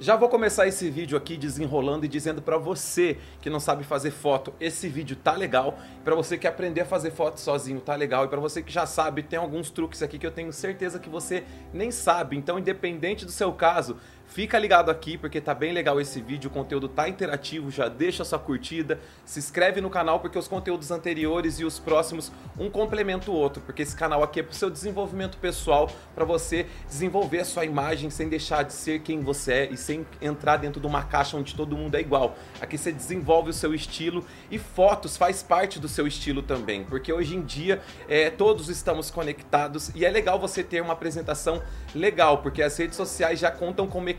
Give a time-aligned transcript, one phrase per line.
[0.00, 4.12] Já vou começar esse vídeo aqui desenrolando e dizendo para você que não sabe fazer
[4.12, 5.76] foto, esse vídeo tá legal.
[6.04, 8.24] Para você que aprender a fazer foto sozinho tá legal.
[8.24, 11.08] E para você que já sabe, tem alguns truques aqui que eu tenho certeza que
[11.08, 11.42] você
[11.74, 12.36] nem sabe.
[12.36, 13.96] Então, independente do seu caso,
[14.28, 18.22] Fica ligado aqui porque tá bem legal esse vídeo, o conteúdo tá interativo, já deixa
[18.24, 23.30] sua curtida, se inscreve no canal porque os conteúdos anteriores e os próximos um complementa
[23.30, 27.44] o outro, porque esse canal aqui é pro seu desenvolvimento pessoal, para você desenvolver a
[27.44, 31.02] sua imagem sem deixar de ser quem você é e sem entrar dentro de uma
[31.02, 32.36] caixa onde todo mundo é igual.
[32.60, 37.10] Aqui você desenvolve o seu estilo e fotos faz parte do seu estilo também, porque
[37.10, 41.62] hoje em dia é, todos estamos conectados e é legal você ter uma apresentação
[41.94, 44.17] legal, porque as redes sociais já contam com mecanismos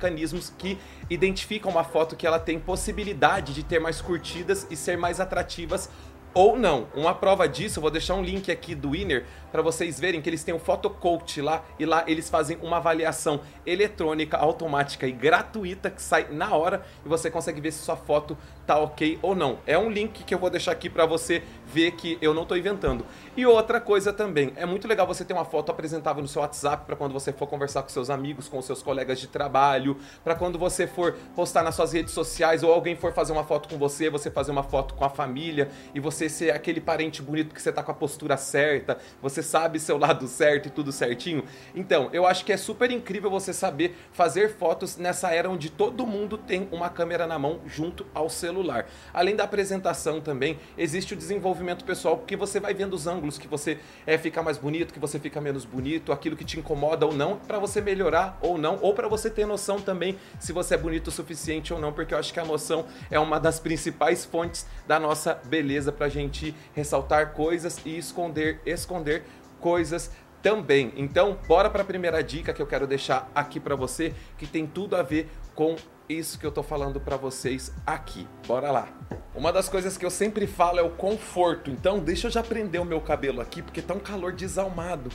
[0.58, 0.77] que
[1.09, 5.90] identificam uma foto que ela tem possibilidade de ter mais curtidas e ser mais atrativas
[6.34, 6.88] ou não.
[6.94, 10.44] Uma prova disso, vou deixar um link aqui do Winner para vocês verem que eles
[10.44, 15.90] têm o Photo Coach lá e lá eles fazem uma avaliação eletrônica, automática e gratuita
[15.90, 19.59] que sai na hora e você consegue ver se sua foto tá ok ou não.
[19.65, 22.57] É um link que eu vou deixar aqui para você ver que eu não estou
[22.57, 23.05] inventando.
[23.35, 26.85] E outra coisa também, é muito legal você ter uma foto apresentável no seu WhatsApp
[26.85, 30.59] para quando você for conversar com seus amigos, com seus colegas de trabalho, para quando
[30.59, 34.09] você for postar nas suas redes sociais ou alguém for fazer uma foto com você,
[34.09, 37.71] você fazer uma foto com a família e você ser aquele parente bonito que você
[37.71, 41.43] tá com a postura certa, você você sabe seu lado certo e tudo certinho.
[41.73, 46.05] Então, eu acho que é super incrível você saber fazer fotos nessa era onde todo
[46.05, 48.87] mundo tem uma câmera na mão junto ao celular.
[49.13, 53.48] Além da apresentação também, existe o desenvolvimento pessoal, porque você vai vendo os ângulos que
[53.48, 57.13] você é, fica mais bonito, que você fica menos bonito, aquilo que te incomoda ou
[57.13, 60.77] não, para você melhorar ou não, ou para você ter noção também se você é
[60.77, 64.25] bonito o suficiente ou não, porque eu acho que a noção é uma das principais
[64.25, 69.24] fontes da nossa beleza pra gente ressaltar coisas e esconder, esconder
[69.59, 70.94] coisas também.
[70.96, 74.66] Então, bora para a primeira dica que eu quero deixar aqui para você, que tem
[74.66, 75.75] tudo a ver com
[76.07, 78.28] isso que eu tô falando para vocês aqui.
[78.47, 78.88] Bora lá.
[79.35, 81.69] Uma das coisas que eu sempre falo é o conforto.
[81.69, 85.12] Então, deixa eu já prender o meu cabelo aqui, porque tá um calor desalmado.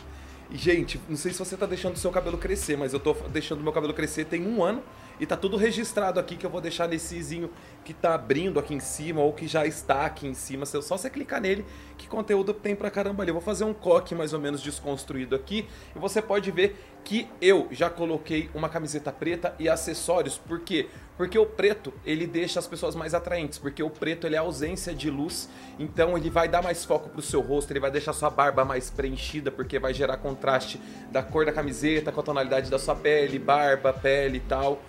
[0.50, 3.15] E, gente, não sei se você tá deixando o seu cabelo crescer, mas eu tô
[3.31, 4.82] deixando o meu cabelo crescer tem um ano
[5.19, 7.50] e tá tudo registrado aqui que eu vou deixar nesse izinho
[7.84, 10.66] que tá abrindo aqui em cima ou que já está aqui em cima.
[10.66, 11.64] Só você clicar nele,
[11.97, 13.30] que conteúdo tem pra caramba ali.
[13.30, 17.28] Eu vou fazer um coque mais ou menos desconstruído aqui e você pode ver que
[17.41, 20.38] eu já coloquei uma camiseta preta e acessórios.
[20.38, 20.88] Por quê?
[21.16, 24.92] Porque o preto, ele deixa as pessoas mais atraentes, porque o preto ele é ausência
[24.92, 25.48] de luz,
[25.78, 28.91] então ele vai dar mais foco pro seu rosto, ele vai deixar sua barba mais
[28.91, 30.81] preenchida, porque vai gerar contraste
[31.12, 34.82] da cor da camiseta com a tonalidade da sua pele, barba, pele e tal.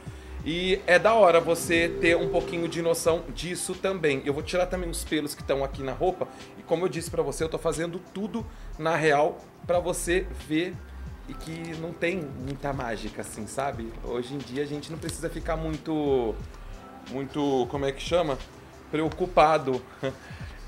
[0.46, 4.22] E é da hora você ter um pouquinho de noção disso também.
[4.24, 6.28] Eu vou tirar também os pelos que estão aqui na roupa.
[6.60, 8.46] E como eu disse para você, eu tô fazendo tudo
[8.78, 10.76] na real para você ver
[11.28, 13.92] e que não tem muita mágica assim, sabe?
[14.04, 16.36] Hoje em dia a gente não precisa ficar muito
[17.10, 18.38] muito, como é que chama?
[18.92, 19.82] Preocupado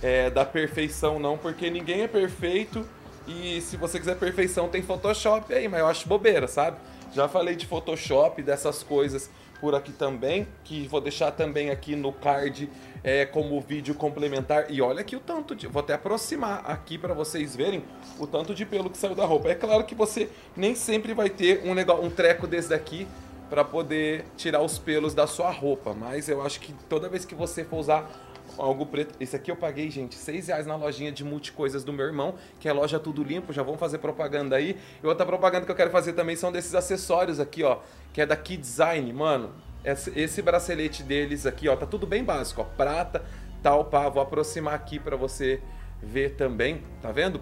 [0.02, 2.84] é, da perfeição não, porque ninguém é perfeito
[3.28, 6.78] e se você quiser perfeição tem Photoshop aí, mas eu acho bobeira, sabe?
[7.18, 9.28] Já falei de Photoshop, dessas coisas
[9.60, 12.70] por aqui também, que vou deixar também aqui no card
[13.04, 14.70] é, como vídeo complementar.
[14.70, 15.66] E olha aqui o tanto de.
[15.66, 17.84] Vou até aproximar aqui para vocês verem
[18.20, 19.50] o tanto de pelo que saiu da roupa.
[19.50, 23.08] É claro que você nem sempre vai ter um, negócio, um treco desse daqui
[23.50, 27.34] para poder tirar os pelos da sua roupa, mas eu acho que toda vez que
[27.34, 28.08] você for usar
[28.58, 29.16] algo preto.
[29.20, 32.70] Esse aqui eu paguei, gente, 6 reais na lojinha de multicoisas do meu irmão, que
[32.70, 33.52] é loja Tudo Limpo.
[33.52, 34.78] Já vamos fazer propaganda aí.
[35.04, 37.80] E outra propaganda que eu quero fazer também são desses acessórios aqui, ó,
[38.14, 39.12] que é da Key Design.
[39.14, 39.52] Mano,
[39.84, 43.24] esse bracelete deles aqui, ó, tá tudo bem básico, ó, prata,
[43.64, 44.10] tal, pá.
[44.10, 45.62] Vou aproximar aqui para você
[46.02, 47.42] ver também, tá vendo?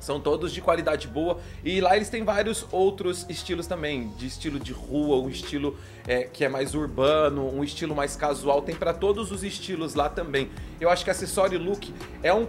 [0.00, 1.38] São todos de qualidade boa.
[1.62, 4.08] E lá eles têm vários outros estilos também.
[4.16, 5.76] De estilo de rua, um estilo
[6.08, 8.62] é, que é mais urbano, um estilo mais casual.
[8.62, 10.50] Tem para todos os estilos lá também.
[10.80, 12.46] Eu acho que acessório look é um,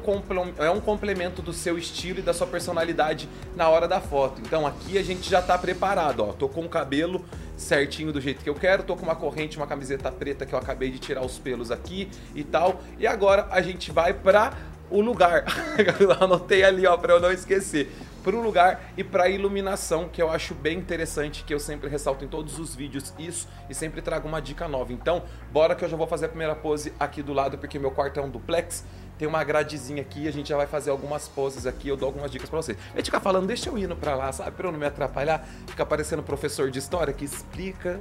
[0.58, 4.42] é um complemento do seu estilo e da sua personalidade na hora da foto.
[4.42, 6.34] Então aqui a gente já tá preparado, ó.
[6.34, 7.24] Tô com o cabelo
[7.58, 8.84] certinho do jeito que eu quero.
[8.84, 12.10] Tô com uma corrente, uma camiseta preta que eu acabei de tirar os pelos aqui
[12.34, 12.82] e tal.
[12.98, 14.54] E agora a gente vai pra
[14.92, 15.46] o lugar.
[16.00, 17.92] eu anotei ali, ó, para eu não esquecer.
[18.24, 22.24] Para o lugar e para iluminação, que eu acho bem interessante, que eu sempre ressalto
[22.24, 24.94] em todos os vídeos isso e sempre trago uma dica nova.
[24.94, 27.90] Então, bora que eu já vou fazer a primeira pose aqui do lado, porque meu
[27.90, 28.86] quarto é um duplex.
[29.18, 32.30] Tem uma gradezinha aqui, a gente já vai fazer algumas poses aqui, eu dou algumas
[32.32, 32.78] dicas para vocês.
[32.94, 35.48] A gente fica falando, deixa eu ir para lá, sabe, para eu não me atrapalhar.
[35.68, 38.00] Fica parecendo professor de história que explica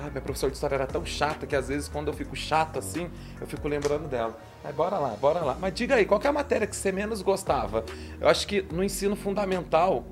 [0.00, 2.78] Sabe, a professora de história era tão chata que às vezes quando eu fico chato
[2.78, 4.38] assim, eu fico lembrando dela.
[4.64, 5.56] Mas bora lá, bora lá.
[5.60, 7.84] Mas diga aí, qual é a matéria que você menos gostava?
[8.18, 10.06] Eu acho que no ensino fundamental,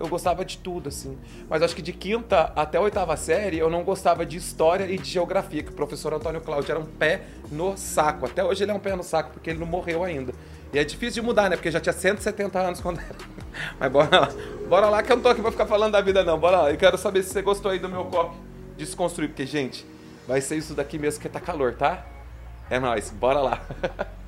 [0.00, 1.18] eu gostava de tudo, assim.
[1.50, 5.10] Mas acho que de quinta até oitava série eu não gostava de história e de
[5.10, 8.24] geografia, que o professor Antônio Cláudio era um pé no saco.
[8.24, 10.32] Até hoje ele é um pé no saco, porque ele não morreu ainda.
[10.72, 11.56] E é difícil de mudar, né?
[11.56, 13.16] Porque já tinha 170 anos quando era.
[13.78, 14.28] Mas bora lá.
[14.66, 16.38] Bora lá que eu não tô aqui pra ficar falando da vida, não.
[16.38, 16.70] Bora lá.
[16.70, 18.47] Eu quero saber se você gostou aí do meu copo
[18.78, 19.84] desconstruir, porque, gente,
[20.26, 22.06] vai ser isso daqui mesmo que tá calor, tá?
[22.70, 23.60] É nóis, bora lá.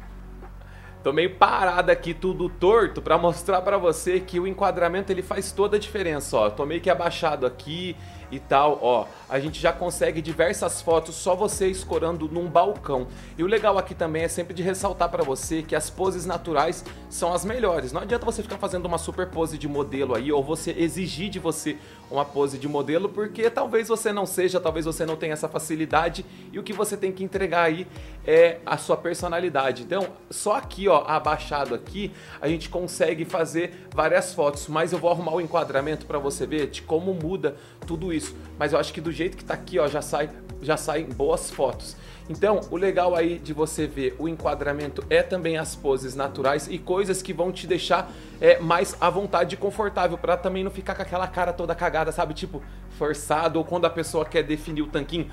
[1.02, 5.50] Tô meio parado aqui, tudo torto, para mostrar para você que o enquadramento ele faz
[5.50, 6.50] toda a diferença, ó.
[6.50, 7.97] Tô meio que abaixado aqui
[8.31, 9.06] e tal, ó.
[9.29, 13.06] A gente já consegue diversas fotos só você escorando num balcão.
[13.38, 16.85] E o legal aqui também é sempre de ressaltar para você que as poses naturais
[17.09, 17.93] são as melhores.
[17.93, 21.38] Não adianta você ficar fazendo uma super pose de modelo aí ou você exigir de
[21.38, 21.77] você
[22.11, 26.25] uma pose de modelo porque talvez você não seja, talvez você não tenha essa facilidade
[26.53, 27.87] e o que você tem que entregar aí
[28.26, 29.83] é a sua personalidade.
[29.83, 35.11] Então, só aqui, ó, abaixado aqui, a gente consegue fazer várias fotos, mas eu vou
[35.11, 37.56] arrumar o enquadramento para você ver de como muda
[37.87, 38.19] tudo isso.
[38.58, 40.28] Mas eu acho que do jeito que tá aqui, ó, já sai
[40.62, 41.96] já saem boas fotos.
[42.28, 46.78] Então, o legal aí de você ver o enquadramento é também as poses naturais e
[46.78, 50.94] coisas que vão te deixar é, mais à vontade e confortável para também não ficar
[50.94, 52.34] com aquela cara toda cagada, sabe?
[52.34, 52.62] Tipo,
[52.96, 55.28] forçado ou quando a pessoa quer definir o tanquinho,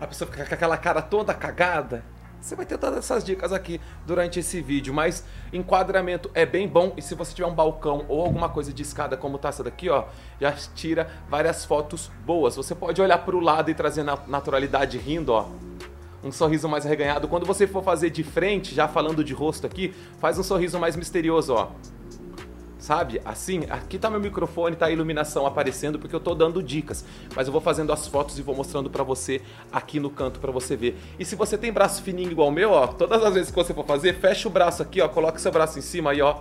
[0.00, 2.02] a pessoa fica com aquela cara toda cagada.
[2.42, 6.92] Você vai ter todas essas dicas aqui durante esse vídeo, mas enquadramento é bem bom
[6.96, 9.88] e se você tiver um balcão ou alguma coisa de escada como tá essa daqui,
[9.88, 10.06] ó,
[10.40, 12.56] já tira várias fotos boas.
[12.56, 15.46] Você pode olhar para o lado e trazer naturalidade rindo, ó.
[16.24, 17.28] Um sorriso mais reganhado.
[17.28, 20.96] Quando você for fazer de frente, já falando de rosto aqui, faz um sorriso mais
[20.96, 21.70] misterioso, ó
[22.82, 23.22] sabe?
[23.24, 27.46] Assim, aqui tá meu microfone, tá a iluminação aparecendo porque eu tô dando dicas, mas
[27.46, 29.40] eu vou fazendo as fotos e vou mostrando para você
[29.70, 30.98] aqui no canto para você ver.
[31.16, 33.72] E se você tem braço fininho igual o meu, ó, todas as vezes que você
[33.72, 36.40] for fazer, fecha o braço aqui, ó, coloca seu braço em cima aí, ó.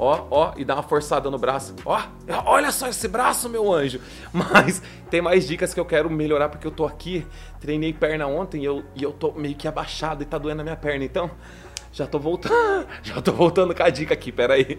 [0.00, 1.74] Ó, ó, e dá uma forçada no braço.
[1.84, 2.00] Ó,
[2.46, 4.00] olha só esse braço, meu anjo.
[4.32, 7.26] Mas tem mais dicas que eu quero melhorar porque eu tô aqui,
[7.60, 10.64] treinei perna ontem e eu, e eu tô meio que abaixado e tá doendo a
[10.64, 11.04] minha perna.
[11.04, 11.28] Então,
[11.98, 14.78] já tô voltando, já tô voltando com a dica aqui, peraí.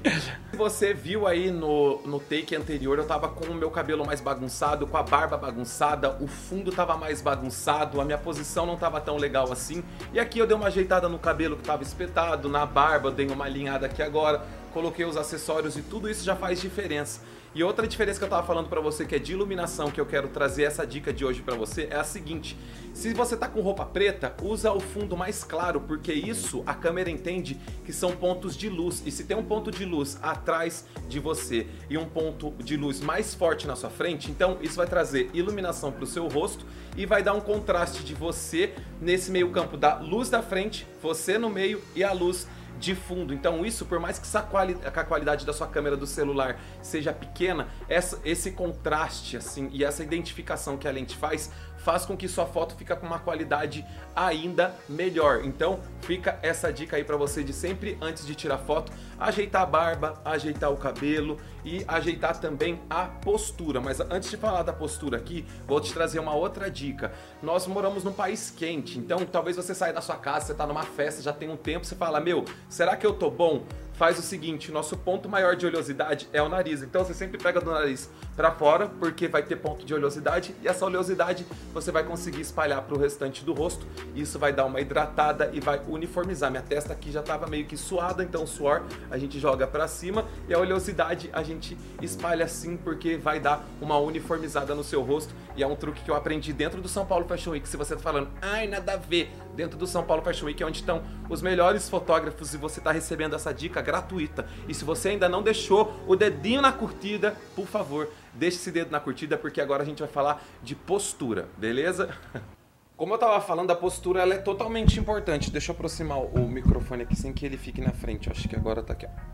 [0.53, 4.87] Você viu aí no, no take anterior, eu tava com o meu cabelo mais bagunçado,
[4.87, 9.17] com a barba bagunçada, o fundo tava mais bagunçado, a minha posição não tava tão
[9.17, 9.83] legal assim.
[10.13, 13.27] E aqui eu dei uma ajeitada no cabelo que tava espetado, na barba eu dei
[13.27, 14.41] uma alinhada aqui agora,
[14.73, 17.21] coloquei os acessórios e tudo isso já faz diferença.
[17.53, 20.05] E outra diferença que eu tava falando para você que é de iluminação, que eu
[20.05, 22.55] quero trazer essa dica de hoje para você, é a seguinte:
[22.93, 27.09] se você tá com roupa preta, usa o fundo mais claro, porque isso a câmera
[27.09, 29.01] entende que são pontos de luz.
[29.03, 33.01] E se tem um ponto de luz atrás de você e um ponto de luz
[33.01, 37.05] mais forte na sua frente, então isso vai trazer iluminação para o seu rosto e
[37.05, 41.49] vai dar um contraste de você nesse meio campo da luz da frente, você no
[41.49, 42.47] meio e a luz
[42.79, 43.33] de fundo.
[43.33, 47.67] Então isso, por mais que, quali a qualidade da sua câmera do celular seja pequena,
[47.87, 52.45] essa, esse contraste assim e essa identificação que a lente faz faz com que sua
[52.45, 53.85] foto fica com uma qualidade
[54.15, 55.43] ainda melhor.
[55.43, 59.65] Então, fica essa dica aí para você de sempre antes de tirar foto, ajeitar a
[59.65, 63.81] barba, ajeitar o cabelo e ajeitar também a postura.
[63.81, 67.11] Mas antes de falar da postura aqui, vou te trazer uma outra dica.
[67.41, 70.83] Nós moramos num país quente, então talvez você saia da sua casa, você tá numa
[70.83, 73.63] festa, já tem um tempo, você fala: "Meu, será que eu tô bom?"
[73.99, 76.81] Faz o seguinte, nosso ponto maior de oleosidade é o nariz.
[76.81, 80.69] Então você sempre pega do nariz para fora, porque vai ter ponto de oleosidade e
[80.69, 83.85] essa oleosidade você vai conseguir espalhar para o restante do rosto.
[84.15, 86.49] Isso vai dar uma hidratada e vai uniformizar.
[86.49, 89.85] Minha testa aqui já estava meio que suada, então o suor a gente joga para
[89.85, 95.01] cima e a oleosidade a gente espalha assim porque vai dar uma uniformizada no seu
[95.01, 95.35] rosto.
[95.57, 97.67] E é um truque que eu aprendi dentro do São Paulo Fashion Week.
[97.67, 100.77] Se você tá falando, ai, nada a ver, dentro do São Paulo Fashion Week onde
[100.77, 104.47] estão os melhores fotógrafos e você está recebendo essa dica gratuita.
[104.69, 108.89] E se você ainda não deixou o dedinho na curtida, por favor, deixe esse dedo
[108.89, 112.09] na curtida porque agora a gente vai falar de postura, beleza?
[112.95, 115.51] Como eu estava falando, a postura ela é totalmente importante.
[115.51, 118.29] Deixa eu aproximar o microfone aqui sem que ele fique na frente.
[118.29, 119.28] Acho que agora está aqui, ó.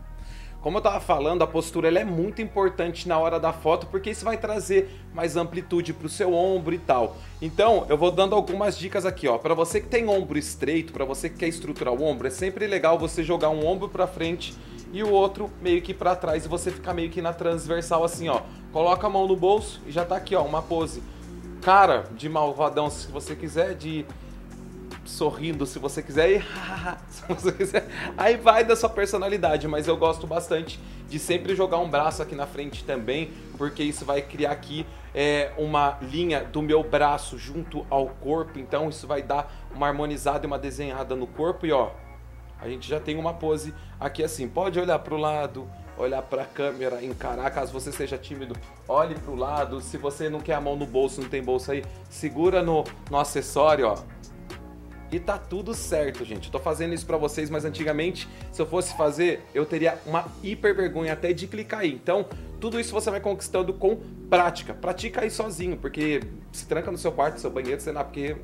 [0.66, 4.10] Como eu estava falando, a postura ela é muito importante na hora da foto porque
[4.10, 7.16] isso vai trazer mais amplitude para o seu ombro e tal.
[7.40, 9.38] Então, eu vou dando algumas dicas aqui, ó.
[9.38, 12.66] Para você que tem ombro estreito, para você que quer estruturar o ombro, é sempre
[12.66, 14.56] legal você jogar um ombro para frente
[14.92, 18.28] e o outro meio que para trás e você ficar meio que na transversal assim,
[18.28, 18.40] ó.
[18.72, 21.00] Coloca a mão no bolso e já tá aqui, ó, uma pose
[21.62, 24.04] cara de malvadão se você quiser, de
[25.06, 26.42] sorrindo se você quiser e
[27.08, 27.88] se você quiser.
[28.16, 32.34] Aí vai da sua personalidade, mas eu gosto bastante de sempre jogar um braço aqui
[32.34, 37.86] na frente também, porque isso vai criar aqui é, uma linha do meu braço junto
[37.88, 41.90] ao corpo, então isso vai dar uma harmonizada e uma desenhada no corpo e ó,
[42.60, 44.48] a gente já tem uma pose aqui assim.
[44.48, 47.50] Pode olhar para o lado, olhar para a câmera, encarar.
[47.50, 48.56] Caso você seja tímido,
[48.88, 49.80] olhe para o lado.
[49.80, 53.18] Se você não quer a mão no bolso, não tem bolso aí, segura no, no
[53.18, 53.98] acessório, ó.
[55.10, 56.46] E tá tudo certo, gente.
[56.46, 60.26] Eu tô fazendo isso para vocês, mas antigamente, se eu fosse fazer, eu teria uma
[60.42, 61.92] hiper vergonha até de clicar aí.
[61.92, 62.26] Então,
[62.60, 63.96] tudo isso você vai conquistando com
[64.28, 64.74] prática.
[64.74, 66.20] Pratica aí sozinho, porque
[66.52, 68.36] se tranca no seu quarto, no seu banheiro, sei lá, porque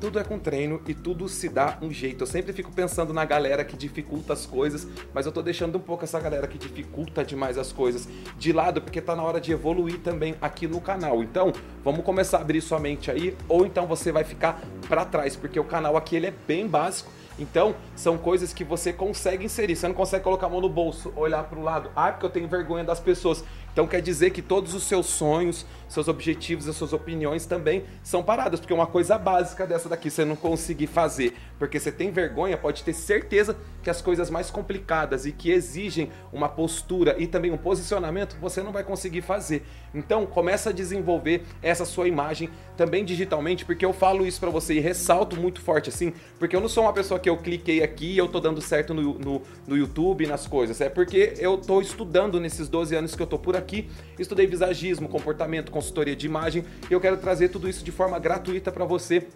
[0.00, 2.22] tudo é com treino e tudo se dá um jeito.
[2.22, 5.80] Eu sempre fico pensando na galera que dificulta as coisas, mas eu tô deixando um
[5.80, 9.52] pouco essa galera que dificulta demais as coisas de lado, porque tá na hora de
[9.52, 11.22] evoluir também aqui no canal.
[11.22, 11.52] Então,
[11.84, 15.60] vamos começar a abrir sua mente aí, ou então você vai ficar para trás, porque
[15.60, 17.12] o canal aqui ele é bem básico.
[17.38, 19.74] Então, são coisas que você consegue inserir.
[19.74, 21.90] Você não consegue colocar a mão no bolso, olhar para o lado.
[21.96, 23.42] Ah, porque eu tenho vergonha das pessoas.
[23.72, 28.22] Então quer dizer que todos os seus sonhos, seus objetivos, as suas opiniões também são
[28.22, 32.56] paradas, porque uma coisa básica dessa daqui você não conseguir fazer, porque você tem vergonha,
[32.56, 37.50] pode ter certeza que as coisas mais complicadas e que exigem uma postura e também
[37.50, 39.64] um posicionamento, você não vai conseguir fazer.
[39.94, 44.74] Então começa a desenvolver essa sua imagem também digitalmente, porque eu falo isso para você
[44.74, 48.12] e ressalto muito forte assim, porque eu não sou uma pessoa que eu cliquei aqui
[48.12, 51.80] e eu tô dando certo no, no, no YouTube, nas coisas, é porque eu tô
[51.80, 53.88] estudando nesses 12 anos que eu tô por aqui,
[54.18, 58.72] estudei visagismo, comportamento, consultoria de imagem, e eu quero trazer tudo isso de forma gratuita
[58.72, 59.28] para você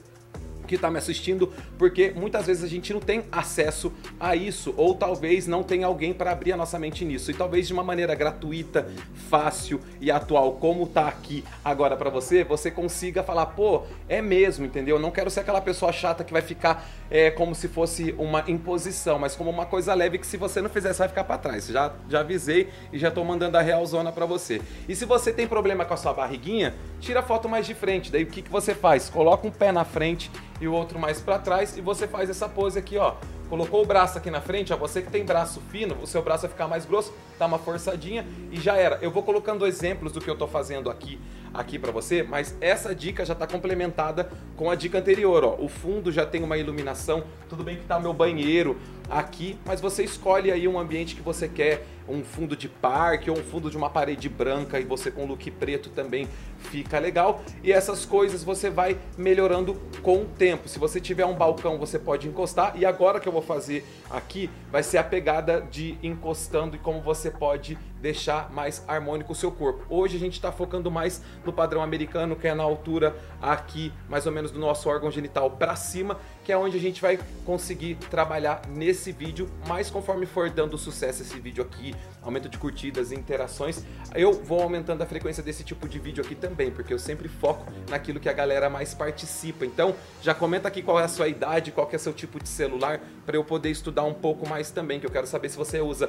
[0.64, 4.94] que está me assistindo, porque muitas vezes a gente não tem acesso a isso, ou
[4.94, 7.30] talvez não tenha alguém para abrir a nossa mente nisso.
[7.30, 8.88] E talvez de uma maneira gratuita,
[9.28, 14.64] fácil e atual, como tá aqui agora para você, você consiga falar, pô, é mesmo,
[14.64, 14.98] entendeu?
[15.04, 19.18] não quero ser aquela pessoa chata que vai ficar é, como se fosse uma imposição,
[19.18, 21.66] mas como uma coisa leve que se você não fizer, você vai ficar para trás.
[21.66, 24.60] Já, já avisei e já tô mandando a real zona para você.
[24.88, 28.10] E se você tem problema com a sua barriguinha, tira a foto mais de frente.
[28.10, 29.10] Daí o que, que você faz?
[29.10, 30.30] Coloca um pé na frente
[30.60, 33.14] e o outro mais para trás e você faz essa pose aqui, ó.
[33.48, 36.42] Colocou o braço aqui na frente, ó, você que tem braço fino, o seu braço
[36.42, 38.98] vai ficar mais grosso, dá uma forçadinha e já era.
[39.02, 41.20] Eu vou colocando exemplos do que eu tô fazendo aqui
[41.54, 45.56] aqui para você, mas essa dica já está complementada com a dica anterior, ó.
[45.58, 48.76] O fundo já tem uma iluminação, tudo bem que tá meu banheiro
[49.08, 53.38] aqui, mas você escolhe aí um ambiente que você quer, um fundo de parque ou
[53.38, 57.42] um fundo de uma parede branca e você com look preto também fica legal.
[57.62, 60.68] E essas coisas você vai melhorando com o tempo.
[60.68, 62.74] Se você tiver um balcão, você pode encostar.
[62.76, 67.00] E agora que eu vou fazer aqui, vai ser a pegada de encostando e como
[67.00, 69.82] você pode deixar mais harmônico o seu corpo.
[69.88, 74.26] Hoje a gente está focando mais no padrão americano, que é na altura aqui, mais
[74.26, 77.94] ou menos do nosso órgão genital para cima, que é onde a gente vai conseguir
[78.10, 83.82] trabalhar nesse vídeo, mas conforme for dando sucesso esse vídeo aqui, aumento de curtidas interações,
[84.14, 87.72] eu vou aumentando a frequência desse tipo de vídeo aqui também, porque eu sempre foco
[87.88, 89.64] naquilo que a galera mais participa.
[89.64, 92.50] Então, já comenta aqui qual é a sua idade, qual é o seu tipo de
[92.50, 95.80] celular, para eu poder estudar um pouco mais também, que eu quero saber se você
[95.80, 96.06] usa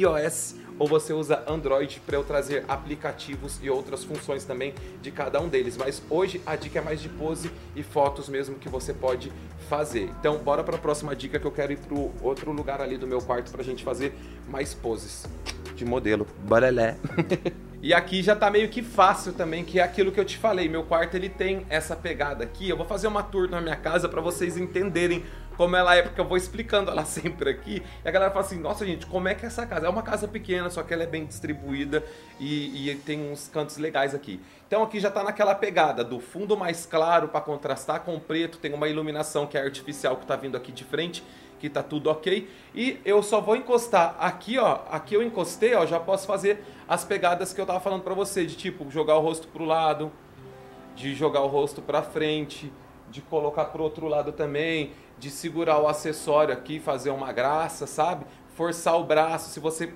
[0.00, 5.40] iOS ou você usa Android para eu trazer aplicativos e outras funções também de cada
[5.40, 5.76] um deles.
[5.76, 9.32] Mas hoje a dica é mais de pose e fotos mesmo que você pode
[9.68, 10.10] fazer.
[10.20, 13.06] Então, bora para a próxima dica que eu quero ir para outro lugar ali do
[13.06, 14.12] meu quarto para a gente fazer
[14.48, 15.26] mais poses
[15.74, 16.26] de modelo.
[16.44, 16.96] Baralé.
[17.82, 20.68] E aqui já tá meio que fácil também, que é aquilo que eu te falei.
[20.68, 22.68] Meu quarto ele tem essa pegada aqui.
[22.68, 25.24] Eu vou fazer uma tour na minha casa para vocês entenderem
[25.56, 27.82] como ela é, porque eu vou explicando ela sempre aqui.
[28.04, 29.86] E a galera fala assim: nossa, gente, como é que é essa casa?
[29.86, 32.04] É uma casa pequena, só que ela é bem distribuída
[32.38, 34.40] e, e tem uns cantos legais aqui.
[34.66, 38.58] Então aqui já tá naquela pegada do fundo mais claro para contrastar com o preto,
[38.58, 41.22] tem uma iluminação que é artificial que tá vindo aqui de frente
[41.58, 42.48] que tá tudo ok.
[42.74, 44.80] E eu só vou encostar aqui, ó.
[44.90, 45.86] Aqui eu encostei, ó.
[45.86, 49.20] Já posso fazer as pegadas que eu tava falando para você, de tipo jogar o
[49.20, 50.12] rosto pro lado,
[50.94, 52.72] de jogar o rosto para frente,
[53.10, 58.26] de colocar pro outro lado também, de segurar o acessório aqui, fazer uma graça, sabe?
[58.54, 59.92] Forçar o braço, se você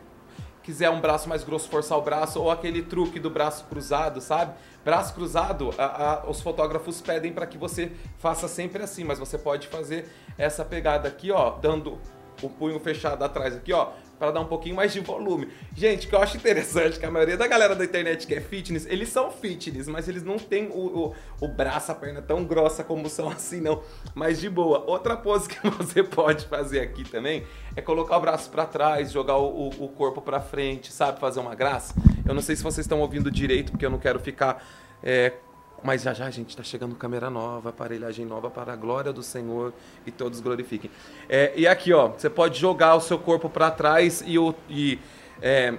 [0.62, 4.54] quiser um braço mais grosso, forçar o braço, ou aquele truque do braço cruzado, sabe?
[4.84, 9.38] Braço cruzado, a, a, os fotógrafos pedem para que você faça sempre assim, mas você
[9.38, 10.08] pode fazer
[10.38, 11.98] essa pegada aqui, ó, dando
[12.42, 15.48] o punho fechado atrás aqui, ó, para dar um pouquinho mais de volume.
[15.74, 18.34] Gente, o que eu acho interessante é que a maioria da galera da internet que
[18.34, 22.20] é fitness, eles são fitness, mas eles não têm o, o, o braço, a perna
[22.20, 23.82] tão grossa como são assim, não.
[24.14, 24.84] Mas de boa.
[24.86, 29.38] Outra pose que você pode fazer aqui também é colocar o braço para trás, jogar
[29.38, 31.18] o, o corpo para frente, sabe?
[31.18, 31.94] Fazer uma graça.
[32.26, 34.62] Eu não sei se vocês estão ouvindo direito, porque eu não quero ficar
[35.02, 35.32] é,
[35.82, 39.22] mas já já a gente está chegando câmera nova, aparelhagem nova para a glória do
[39.22, 39.72] Senhor
[40.06, 40.90] e todos glorifiquem.
[41.28, 44.98] É, e aqui, ó, você pode jogar o seu corpo para trás e, o, e
[45.40, 45.74] é,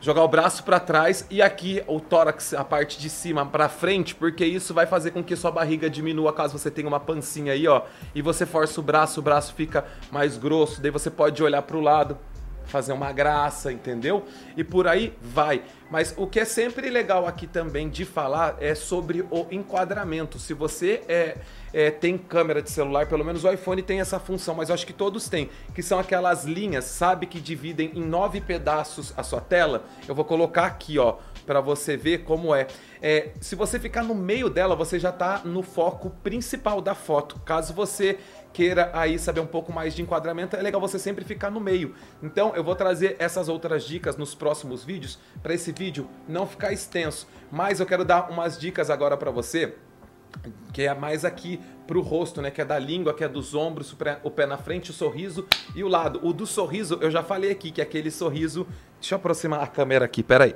[0.00, 4.14] jogar o braço para trás e aqui o tórax, a parte de cima para frente,
[4.14, 7.66] porque isso vai fazer com que sua barriga diminua caso você tenha uma pancinha aí,
[7.66, 7.82] ó,
[8.14, 11.76] e você força o braço, o braço fica mais grosso, daí você pode olhar para
[11.76, 12.18] o lado
[12.66, 14.24] fazer uma graça, entendeu?
[14.56, 15.62] E por aí vai.
[15.90, 20.38] Mas o que é sempre legal aqui também de falar é sobre o enquadramento.
[20.38, 21.36] Se você é,
[21.72, 24.86] é, tem câmera de celular, pelo menos o iPhone tem essa função, mas eu acho
[24.86, 29.40] que todos têm, que são aquelas linhas, sabe, que dividem em nove pedaços a sua
[29.40, 29.84] tela.
[30.08, 31.16] Eu vou colocar aqui, ó,
[31.46, 32.66] para você ver como é.
[33.02, 33.30] é.
[33.40, 37.38] Se você ficar no meio dela, você já está no foco principal da foto.
[37.44, 38.18] Caso você
[38.54, 41.94] queira aí saber um pouco mais de enquadramento, é legal você sempre ficar no meio.
[42.22, 46.72] Então eu vou trazer essas outras dicas nos próximos vídeos, para esse vídeo não ficar
[46.72, 47.26] extenso.
[47.50, 49.74] Mas eu quero dar umas dicas agora para você,
[50.72, 52.50] que é mais aqui pro rosto, né?
[52.50, 55.84] Que é da língua, que é dos ombros, o pé na frente, o sorriso e
[55.84, 56.20] o lado.
[56.22, 58.66] O do sorriso, eu já falei aqui, que é aquele sorriso...
[59.00, 60.54] Deixa eu aproximar a câmera aqui, peraí.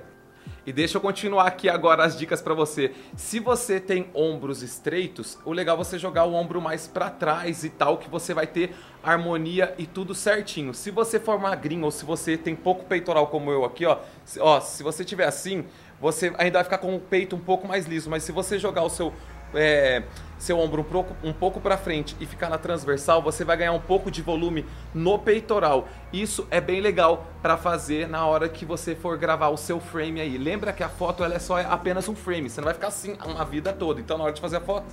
[0.66, 2.92] E deixa eu continuar aqui agora as dicas para você.
[3.16, 7.64] Se você tem ombros estreitos, o legal é você jogar o ombro mais para trás
[7.64, 10.74] e tal, que você vai ter harmonia e tudo certinho.
[10.74, 13.98] Se você for magrinho ou se você tem pouco peitoral como eu aqui, ó,
[14.40, 15.64] ó, se você tiver assim,
[16.00, 18.82] você ainda vai ficar com o peito um pouco mais liso, mas se você jogar
[18.82, 19.12] o seu
[19.54, 20.02] é,
[20.38, 23.80] seu ombro um pouco, um para frente e ficar na transversal, você vai ganhar um
[23.80, 24.64] pouco de volume
[24.94, 25.88] no peitoral.
[26.12, 30.20] Isso é bem legal para fazer na hora que você for gravar o seu frame
[30.20, 30.38] aí.
[30.38, 33.16] Lembra que a foto ela é só apenas um frame, você não vai ficar assim
[33.24, 34.00] uma vida toda.
[34.00, 34.86] Então na hora de fazer a foto,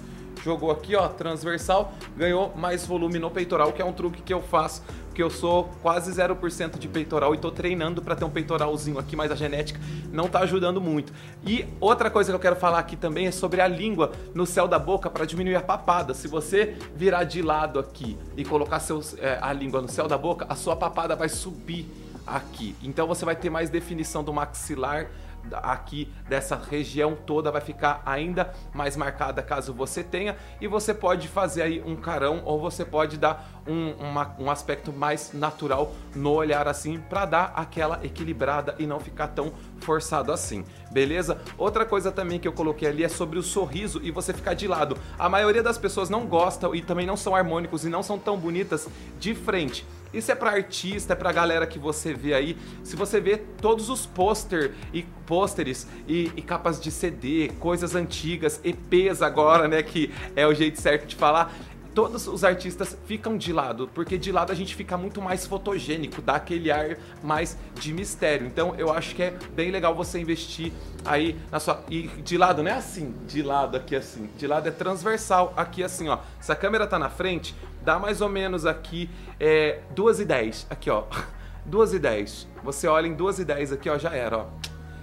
[0.44, 4.42] jogou aqui, ó, transversal, ganhou mais volume no peitoral, que é um truque que eu
[4.42, 4.84] faço
[5.16, 9.16] porque eu sou quase 0% de peitoral e tô treinando para ter um peitoralzinho aqui,
[9.16, 9.80] mas a genética
[10.12, 11.14] não tá ajudando muito.
[11.48, 14.68] E outra coisa que eu quero falar aqui também é sobre a língua no céu
[14.68, 16.14] da boca para diminuir a papada.
[16.14, 20.18] Se você virar de lado aqui e colocar seus, é, a língua no céu da
[20.18, 21.90] boca, a sua papada vai subir
[22.28, 22.76] aqui.
[22.84, 25.08] Então você vai ter mais definição do maxilar
[25.54, 31.28] aqui dessa região toda vai ficar ainda mais marcada caso você tenha e você pode
[31.28, 36.32] fazer aí um carão ou você pode dar um, uma, um aspecto mais natural no
[36.32, 41.40] olhar assim para dar aquela equilibrada e não ficar tão forçado assim, beleza?
[41.58, 44.68] Outra coisa também que eu coloquei ali é sobre o sorriso e você ficar de
[44.68, 44.98] lado.
[45.18, 48.38] A maioria das pessoas não gostam e também não são harmônicos e não são tão
[48.38, 48.88] bonitas
[49.20, 49.86] de frente.
[50.16, 52.58] Isso é para artista, é pra galera que você vê aí.
[52.84, 58.62] Se você vê todos os pôster e pôsteres e, e, capas de CD, coisas antigas,
[58.64, 61.54] EPs agora, né, que é o jeito certo de falar,
[61.96, 66.22] todos os artistas ficam de lado, porque de lado a gente fica muito mais fotogênico,
[66.22, 68.46] dá aquele ar mais de mistério.
[68.46, 70.74] Então eu acho que é bem legal você investir
[71.06, 71.82] aí na sua.
[71.90, 74.30] E de lado não é assim, de lado aqui assim.
[74.38, 76.20] De lado é transversal, aqui assim, ó.
[76.42, 80.68] Se a câmera tá na frente, dá mais ou menos aqui é, 2 e 10.
[80.70, 81.06] Aqui, ó.
[81.66, 82.48] 2 e 10.
[82.64, 84.46] Você olha em 2 e 10 aqui, ó, já era, ó.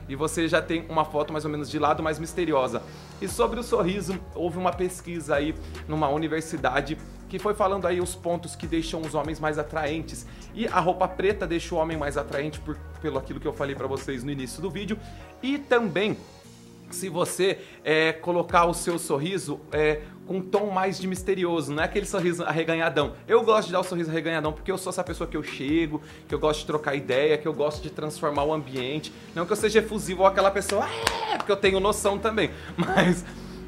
[0.08, 2.82] E você já tem uma foto mais ou menos de lado mais misteriosa.
[3.22, 5.54] E sobre o sorriso, houve uma pesquisa aí
[5.86, 10.26] numa universidade que foi falando aí os pontos que deixam os homens mais atraentes.
[10.52, 13.76] E a roupa preta deixa o homem mais atraente por, pelo aquilo que eu falei
[13.76, 14.98] para vocês no início do vídeo.
[15.40, 16.16] E também
[16.96, 21.82] se você é, colocar o seu sorriso é, com um tom mais de misterioso, não
[21.82, 23.14] é aquele sorriso arreganhadão.
[23.26, 26.00] Eu gosto de dar o sorriso arreganhadão porque eu sou essa pessoa que eu chego,
[26.28, 29.12] que eu gosto de trocar ideia, que eu gosto de transformar o ambiente.
[29.34, 33.24] Não que eu seja efusivo ou aquela pessoa, ah, porque eu tenho noção também, mas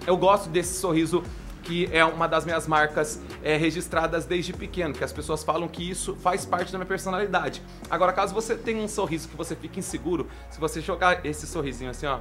[0.06, 1.22] eu gosto desse sorriso
[1.64, 5.88] que é uma das minhas marcas é, registradas desde pequeno, que as pessoas falam que
[5.88, 7.62] isso faz parte da minha personalidade.
[7.90, 11.90] Agora, caso você tenha um sorriso que você fique inseguro, se você jogar esse sorrisinho
[11.90, 12.20] assim, ó,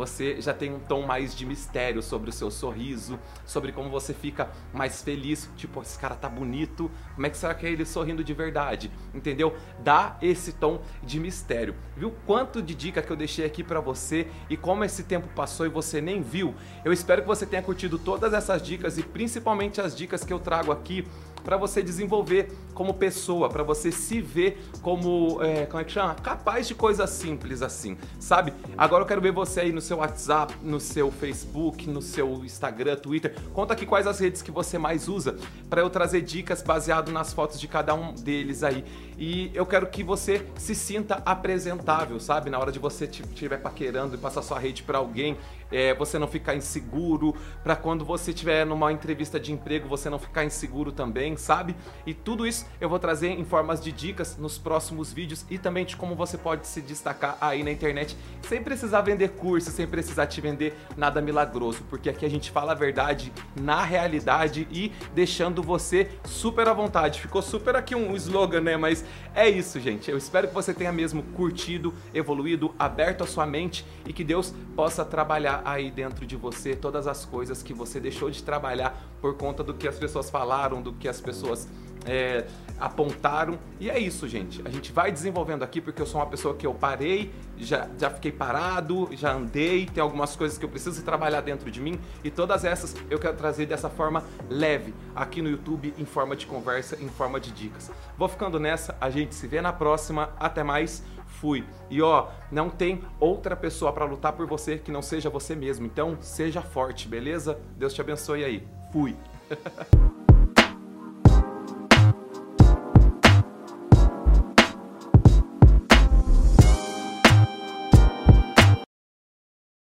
[0.00, 4.14] você já tem um tom mais de mistério sobre o seu sorriso, sobre como você
[4.14, 7.84] fica mais feliz, tipo, esse cara tá bonito, como é que será que é ele
[7.84, 8.90] sorrindo de verdade?
[9.12, 9.54] Entendeu?
[9.80, 11.74] Dá esse tom de mistério.
[11.94, 15.66] Viu quanto de dica que eu deixei aqui para você e como esse tempo passou
[15.66, 16.54] e você nem viu?
[16.82, 20.38] Eu espero que você tenha curtido todas essas dicas e principalmente as dicas que eu
[20.38, 21.06] trago aqui
[21.44, 26.14] para você desenvolver como pessoa, para você se ver como, é, como é que chama?
[26.14, 28.52] Capaz de coisas simples assim, sabe?
[28.76, 32.96] Agora eu quero ver você aí no seu WhatsApp, no seu Facebook, no seu Instagram,
[32.96, 33.34] Twitter.
[33.52, 35.36] Conta aqui quais as redes que você mais usa
[35.68, 38.84] para eu trazer dicas baseado nas fotos de cada um deles aí.
[39.18, 42.48] E eu quero que você se sinta apresentável, sabe?
[42.48, 45.36] Na hora de você estiver paquerando e passar sua rede para alguém,
[45.70, 50.18] é, você não ficar inseguro, para quando você estiver numa entrevista de emprego, você não
[50.18, 51.76] ficar inseguro também, sabe?
[52.06, 55.84] E tudo isso eu vou trazer em formas de dicas nos próximos vídeos e também
[55.84, 60.26] de como você pode se destacar aí na internet sem precisar vender curso, sem precisar
[60.26, 65.62] te vender nada milagroso, porque aqui a gente fala a verdade na realidade e deixando
[65.62, 67.20] você super à vontade.
[67.20, 68.76] Ficou super aqui um slogan, né?
[68.76, 70.10] Mas é isso, gente.
[70.10, 74.54] Eu espero que você tenha mesmo curtido, evoluído, aberto a sua mente e que Deus
[74.74, 79.36] possa trabalhar aí dentro de você todas as coisas que você deixou de trabalhar por
[79.36, 81.68] conta do que as pessoas falaram, do que as pessoas
[82.06, 82.44] é,
[82.78, 83.58] apontaram.
[83.78, 84.62] E é isso, gente.
[84.64, 88.10] A gente vai desenvolvendo aqui porque eu sou uma pessoa que eu parei, já, já
[88.10, 92.30] fiquei parado, já andei, tem algumas coisas que eu preciso trabalhar dentro de mim e
[92.30, 96.96] todas essas eu quero trazer dessa forma leve aqui no YouTube, em forma de conversa,
[97.00, 97.90] em forma de dicas.
[98.16, 100.30] Vou ficando nessa, a gente se vê na próxima.
[100.38, 101.02] Até mais.
[101.26, 101.64] Fui.
[101.88, 105.86] E ó, não tem outra pessoa para lutar por você que não seja você mesmo.
[105.86, 107.58] Então, seja forte, beleza?
[107.76, 108.66] Deus te abençoe aí.
[108.92, 109.16] Fui.